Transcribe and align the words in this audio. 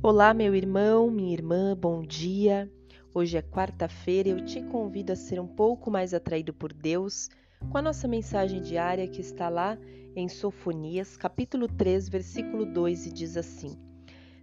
Olá, 0.00 0.32
meu 0.32 0.54
irmão, 0.54 1.10
minha 1.10 1.32
irmã, 1.32 1.76
bom 1.76 2.02
dia. 2.02 2.70
Hoje 3.12 3.36
é 3.36 3.42
quarta-feira 3.42 4.28
e 4.28 4.32
eu 4.32 4.44
te 4.44 4.62
convido 4.62 5.12
a 5.12 5.16
ser 5.16 5.40
um 5.40 5.46
pouco 5.46 5.90
mais 5.90 6.14
atraído 6.14 6.54
por 6.54 6.72
Deus 6.72 7.28
com 7.68 7.78
a 7.78 7.82
nossa 7.82 8.06
mensagem 8.06 8.62
diária 8.62 9.08
que 9.08 9.20
está 9.20 9.48
lá 9.48 9.76
em 10.14 10.28
Sofonias, 10.28 11.16
capítulo 11.16 11.66
3, 11.66 12.08
versículo 12.08 12.64
2 12.64 13.06
e 13.06 13.12
diz 13.12 13.36
assim: 13.36 13.76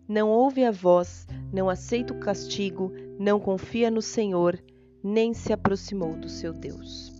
Não 0.05 0.29
ouve 0.29 0.65
a 0.65 0.71
voz, 0.71 1.25
não 1.53 1.69
aceita 1.69 2.13
o 2.13 2.19
castigo, 2.19 2.91
não 3.17 3.39
confia 3.39 3.89
no 3.89 4.01
Senhor, 4.01 4.61
nem 5.01 5.33
se 5.33 5.53
aproximou 5.53 6.17
do 6.17 6.27
seu 6.27 6.51
Deus. 6.51 7.13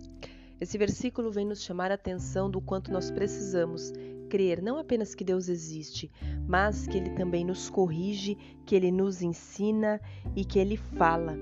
Esse 0.60 0.76
versículo 0.76 1.30
vem 1.30 1.46
nos 1.46 1.62
chamar 1.62 1.90
a 1.90 1.94
atenção 1.94 2.50
do 2.50 2.60
quanto 2.60 2.92
nós 2.92 3.10
precisamos 3.10 3.94
crer 4.26 4.62
não 4.62 4.78
apenas 4.78 5.14
que 5.14 5.24
Deus 5.24 5.48
existe, 5.48 6.10
mas 6.46 6.86
que 6.86 6.96
Ele 6.98 7.10
também 7.10 7.44
nos 7.44 7.70
corrige, 7.70 8.36
que 8.64 8.74
Ele 8.74 8.90
nos 8.90 9.22
ensina 9.22 10.00
e 10.34 10.44
que 10.44 10.58
Ele 10.58 10.76
fala. 10.76 11.36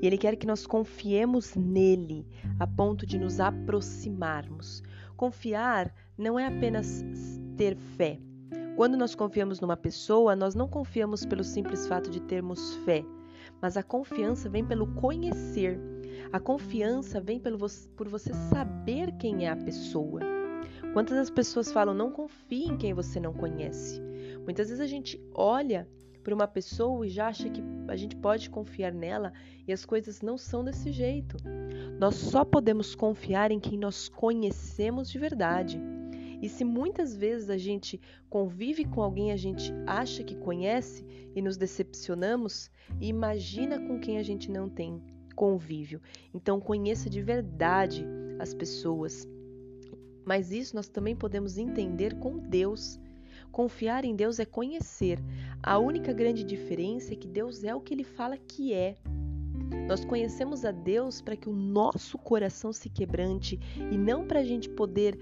E 0.00 0.06
Ele 0.06 0.16
quer 0.16 0.36
que 0.36 0.46
nós 0.46 0.66
confiemos 0.66 1.54
nele 1.54 2.26
a 2.58 2.66
ponto 2.66 3.04
de 3.06 3.18
nos 3.18 3.40
aproximarmos. 3.40 4.82
Confiar 5.16 5.92
não 6.16 6.38
é 6.38 6.46
apenas 6.46 7.04
ter 7.56 7.76
fé. 7.76 8.20
Quando 8.76 8.96
nós 8.96 9.14
confiamos 9.14 9.60
numa 9.60 9.76
pessoa, 9.76 10.36
nós 10.36 10.54
não 10.54 10.68
confiamos 10.68 11.26
pelo 11.26 11.42
simples 11.42 11.88
fato 11.88 12.08
de 12.08 12.20
termos 12.20 12.76
fé, 12.84 13.04
mas 13.60 13.76
a 13.76 13.82
confiança 13.82 14.48
vem 14.48 14.64
pelo 14.64 14.86
conhecer. 14.94 15.80
A 16.32 16.38
confiança 16.38 17.20
vem 17.20 17.40
pelo, 17.40 17.58
por 17.96 18.08
você 18.08 18.32
saber 18.32 19.12
quem 19.18 19.46
é 19.46 19.50
a 19.50 19.56
pessoa. 19.56 20.37
Quantas 20.92 21.16
das 21.16 21.30
pessoas 21.30 21.70
falam 21.70 21.94
não 21.94 22.10
confie 22.10 22.64
em 22.64 22.76
quem 22.76 22.94
você 22.94 23.20
não 23.20 23.32
conhece? 23.32 24.00
Muitas 24.44 24.68
vezes 24.68 24.82
a 24.82 24.86
gente 24.86 25.20
olha 25.34 25.86
para 26.22 26.34
uma 26.34 26.48
pessoa 26.48 27.06
e 27.06 27.10
já 27.10 27.28
acha 27.28 27.48
que 27.48 27.62
a 27.86 27.96
gente 27.96 28.16
pode 28.16 28.50
confiar 28.50 28.92
nela 28.92 29.32
e 29.66 29.72
as 29.72 29.84
coisas 29.84 30.20
não 30.20 30.36
são 30.36 30.64
desse 30.64 30.90
jeito. 30.90 31.36
Nós 31.98 32.16
só 32.16 32.44
podemos 32.44 32.94
confiar 32.94 33.50
em 33.50 33.60
quem 33.60 33.78
nós 33.78 34.08
conhecemos 34.08 35.10
de 35.10 35.18
verdade. 35.18 35.80
E 36.40 36.48
se 36.48 36.64
muitas 36.64 37.16
vezes 37.16 37.50
a 37.50 37.56
gente 37.56 38.00
convive 38.28 38.84
com 38.84 39.02
alguém 39.02 39.32
a 39.32 39.36
gente 39.36 39.72
acha 39.86 40.22
que 40.22 40.36
conhece 40.36 41.04
e 41.34 41.42
nos 41.42 41.56
decepcionamos, 41.56 42.70
imagina 43.00 43.78
com 43.80 43.98
quem 43.98 44.18
a 44.18 44.22
gente 44.22 44.50
não 44.50 44.68
tem 44.68 45.02
convívio. 45.34 46.00
Então 46.32 46.60
conheça 46.60 47.08
de 47.08 47.22
verdade 47.22 48.06
as 48.38 48.54
pessoas. 48.54 49.26
Mas 50.28 50.52
isso 50.52 50.76
nós 50.76 50.88
também 50.88 51.16
podemos 51.16 51.56
entender 51.56 52.14
com 52.18 52.36
Deus. 52.36 53.00
Confiar 53.50 54.04
em 54.04 54.14
Deus 54.14 54.38
é 54.38 54.44
conhecer. 54.44 55.18
A 55.62 55.78
única 55.78 56.12
grande 56.12 56.44
diferença 56.44 57.14
é 57.14 57.16
que 57.16 57.26
Deus 57.26 57.64
é 57.64 57.74
o 57.74 57.80
que 57.80 57.94
ele 57.94 58.04
fala 58.04 58.36
que 58.36 58.74
é. 58.74 58.98
Nós 59.86 60.04
conhecemos 60.04 60.66
a 60.66 60.70
Deus 60.70 61.22
para 61.22 61.34
que 61.34 61.48
o 61.48 61.52
nosso 61.54 62.18
coração 62.18 62.74
se 62.74 62.90
quebrante 62.90 63.58
e 63.90 63.96
não 63.96 64.26
para 64.26 64.40
a 64.40 64.44
gente 64.44 64.68
poder 64.68 65.18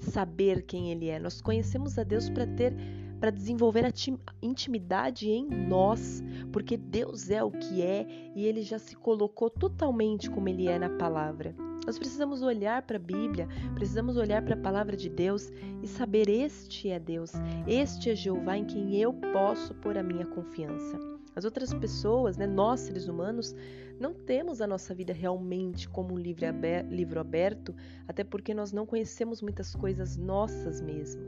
saber 0.00 0.62
quem 0.62 0.90
Ele 0.90 1.08
é. 1.08 1.20
Nós 1.20 1.40
conhecemos 1.40 1.96
a 1.96 2.02
Deus 2.02 2.28
para 2.28 2.44
ter, 2.44 2.74
para 3.20 3.30
desenvolver 3.30 3.84
a 3.84 3.92
intimidade 4.40 5.28
em 5.28 5.46
nós, 5.46 6.22
porque 6.52 6.76
Deus 6.76 7.30
é 7.30 7.42
o 7.42 7.50
que 7.50 7.82
é 7.82 8.06
e 8.34 8.44
Ele 8.46 8.62
já 8.62 8.78
se 8.78 8.96
colocou 8.96 9.50
totalmente 9.50 10.30
como 10.30 10.48
Ele 10.48 10.68
é 10.68 10.78
na 10.78 10.90
palavra. 10.90 11.54
Nós 11.86 11.98
precisamos 11.98 12.42
olhar 12.42 12.82
para 12.82 12.96
a 12.96 13.00
Bíblia, 13.00 13.48
precisamos 13.74 14.16
olhar 14.16 14.42
para 14.42 14.54
a 14.54 14.60
palavra 14.60 14.96
de 14.96 15.08
Deus 15.08 15.50
e 15.82 15.88
saber: 15.88 16.28
este 16.28 16.90
é 16.90 16.98
Deus, 16.98 17.32
este 17.66 18.10
é 18.10 18.14
Jeová 18.14 18.58
em 18.58 18.64
quem 18.64 18.94
eu 18.96 19.12
posso 19.32 19.74
pôr 19.76 19.96
a 19.96 20.02
minha 20.02 20.26
confiança. 20.26 20.98
As 21.34 21.44
outras 21.44 21.72
pessoas, 21.72 22.36
né, 22.36 22.46
nós 22.46 22.80
seres 22.80 23.06
humanos, 23.06 23.54
não 23.98 24.12
temos 24.12 24.60
a 24.60 24.66
nossa 24.66 24.94
vida 24.94 25.12
realmente 25.12 25.88
como 25.88 26.14
um 26.14 26.18
livro 26.18 27.20
aberto, 27.20 27.74
até 28.06 28.22
porque 28.24 28.52
nós 28.52 28.72
não 28.72 28.84
conhecemos 28.84 29.40
muitas 29.40 29.74
coisas 29.74 30.16
nossas 30.16 30.80
mesmo. 30.80 31.22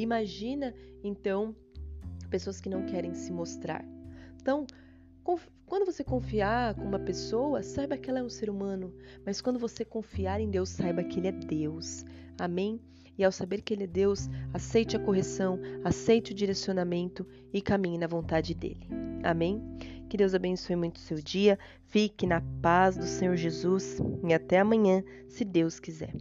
Imagina, 0.00 0.74
então, 1.04 1.54
pessoas 2.30 2.60
que 2.60 2.68
não 2.68 2.86
querem 2.86 3.14
se 3.14 3.32
mostrar. 3.32 3.84
Então, 4.40 4.66
quando 5.66 5.84
você 5.84 6.02
confiar 6.02 6.74
com 6.74 6.82
uma 6.82 6.98
pessoa, 6.98 7.62
saiba 7.62 7.96
que 7.96 8.08
ela 8.08 8.20
é 8.20 8.22
um 8.22 8.28
ser 8.28 8.48
humano, 8.48 8.92
mas 9.24 9.40
quando 9.40 9.58
você 9.58 9.84
confiar 9.84 10.40
em 10.40 10.50
Deus, 10.50 10.70
saiba 10.70 11.04
que 11.04 11.20
Ele 11.20 11.28
é 11.28 11.32
Deus. 11.32 12.04
Amém? 12.38 12.80
E 13.18 13.24
ao 13.24 13.30
saber 13.30 13.60
que 13.60 13.74
Ele 13.74 13.84
é 13.84 13.86
Deus, 13.86 14.28
aceite 14.54 14.96
a 14.96 15.00
correção, 15.00 15.60
aceite 15.84 16.32
o 16.32 16.34
direcionamento 16.34 17.26
e 17.52 17.60
caminhe 17.60 17.98
na 17.98 18.06
vontade 18.06 18.54
dEle. 18.54 18.88
Amém? 19.22 19.62
Que 20.08 20.16
Deus 20.16 20.34
abençoe 20.34 20.74
muito 20.74 20.96
o 20.96 21.00
seu 21.00 21.18
dia, 21.18 21.58
fique 21.84 22.26
na 22.26 22.42
paz 22.62 22.96
do 22.96 23.04
Senhor 23.04 23.36
Jesus 23.36 23.98
e 24.26 24.32
até 24.32 24.58
amanhã, 24.58 25.04
se 25.28 25.44
Deus 25.44 25.78
quiser. 25.78 26.14